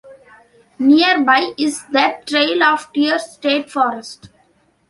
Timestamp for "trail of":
2.25-2.91